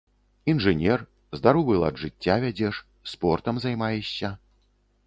[0.53, 1.03] Інжынер,
[1.39, 2.75] здаровы лад жыцця вядзеш,
[3.13, 4.35] спортам займаешся.